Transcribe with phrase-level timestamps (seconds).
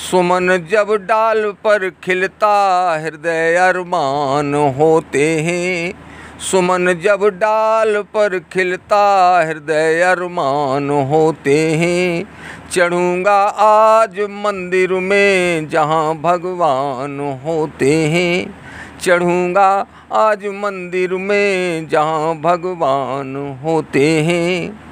[0.00, 2.52] सुमन जब डाल पर खिलता
[3.04, 5.92] हृदय अरमान होते हैं।
[6.40, 9.02] सुमन जब डाल पर खिलता
[9.46, 12.24] हृदय अरमान होते हैं।
[12.72, 18.54] चढ़ूँगा आज मंदिर में जहाँ भगवान होते हैं।
[19.00, 24.89] चढ़ूँगा आज मंदिर में जहाँ भगवान होते हैं।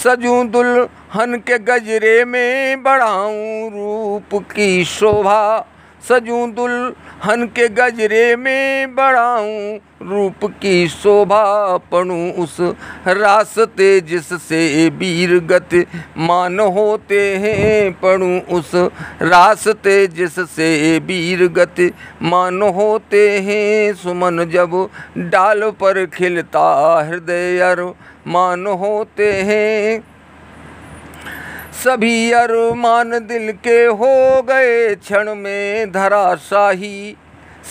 [0.00, 5.66] सजूं दुल्हन के गजरे में बढ़ाऊं रूप की शोभा।
[6.08, 12.56] सजूं दुल्हन के गजरे में बढ़ाऊं रूप की शोभा पढ़ूं उस
[13.08, 15.84] रास्ते जिससे वीर गति
[16.18, 18.70] मान होते हैं पढ़ूं उस
[19.22, 21.90] रास्ते जिससे वीर गति
[22.22, 26.68] मान होते हैं सुमन जब डाल पर खिलता
[27.08, 27.92] हृदय
[28.26, 30.02] मान होते हैं।
[31.74, 37.16] सभी अरमान दिल के हो गए क्षण में धराशाही।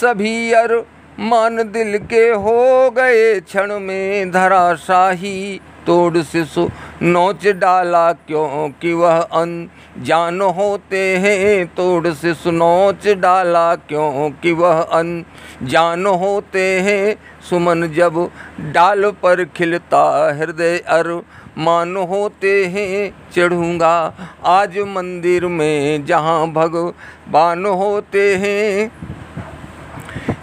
[0.00, 6.68] सभी अरमान दिल के हो गए क्षण में धराशाही। तोड़ से सो
[7.02, 11.66] नोच डाला क्योंकि वह अनजान होते हैं?
[11.66, 17.16] तोड़ से सुनोच डाला क्योंकि वह अनजान होते हैं?
[17.50, 18.30] सुमन जब
[18.60, 21.22] डाल पर खिलता हृदय अर
[21.58, 28.90] मान होते हैं। चढ़ूँगा आज मंदिर में जहाँ भगवान होते हैं।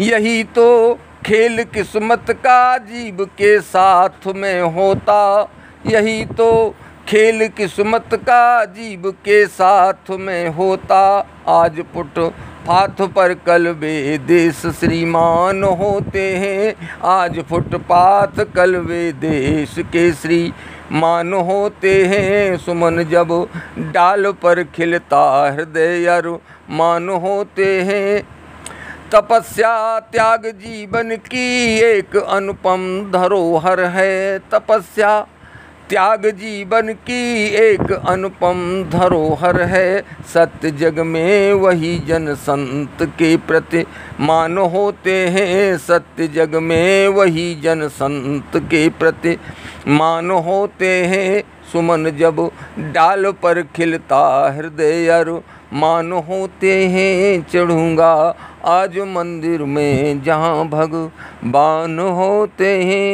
[0.02, 5.50] यही तो खेल किस्मत का जीव के साथ में होता
[5.86, 6.76] यही तो
[7.08, 12.20] खेल किस्मत का जीव के साथ में होता। आज पुट
[12.67, 20.53] फाथ पर कल वे देश श्रीमान होते हैं। आज फुटपाथ कल वे देश के श्री
[20.92, 23.47] मान होते हैं। सुमन जब
[23.80, 28.23] डाल पर खिलता हृदय मान होते हैं।
[29.12, 35.28] तपस्या त्याग जीवन की एक अनुपम धरोहर है। तपस्या
[35.94, 40.02] त्याग जीवन की एक अनुपम धरोहर है।
[40.34, 43.86] सत्य जग में वही जन संत के प्रति
[44.20, 49.38] मान होते हैं। सत्य जग में वही जन संत के प्रति
[49.88, 52.50] मान होते हैं। सुमन जब
[52.94, 54.24] डाल पर खिलता
[54.58, 55.30] हृदय अर
[55.74, 58.14] मान होते हैं। चढ़ूँगा
[58.72, 63.08] आज मंदिर में जहाँ भगवान होते हैं।